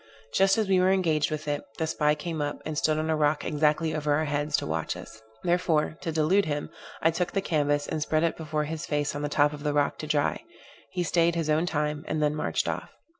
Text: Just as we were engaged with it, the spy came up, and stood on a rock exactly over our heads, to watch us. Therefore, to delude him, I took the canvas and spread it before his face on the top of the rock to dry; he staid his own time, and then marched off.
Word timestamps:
Just 0.33 0.57
as 0.57 0.67
we 0.67 0.79
were 0.79 0.89
engaged 0.91 1.29
with 1.29 1.47
it, 1.47 1.63
the 1.77 1.85
spy 1.85 2.15
came 2.15 2.41
up, 2.41 2.59
and 2.65 2.75
stood 2.75 2.97
on 2.97 3.11
a 3.11 3.15
rock 3.15 3.45
exactly 3.45 3.93
over 3.93 4.13
our 4.15 4.25
heads, 4.25 4.57
to 4.57 4.65
watch 4.65 4.97
us. 4.97 5.21
Therefore, 5.43 5.95
to 6.01 6.11
delude 6.11 6.45
him, 6.45 6.71
I 7.03 7.11
took 7.11 7.33
the 7.33 7.39
canvas 7.39 7.85
and 7.87 8.01
spread 8.01 8.23
it 8.23 8.35
before 8.35 8.63
his 8.63 8.87
face 8.87 9.15
on 9.15 9.21
the 9.21 9.29
top 9.29 9.53
of 9.53 9.61
the 9.61 9.73
rock 9.73 9.99
to 9.99 10.07
dry; 10.07 10.43
he 10.89 11.03
staid 11.03 11.35
his 11.35 11.51
own 11.51 11.67
time, 11.67 12.03
and 12.07 12.19
then 12.19 12.33
marched 12.33 12.67
off. 12.67 12.89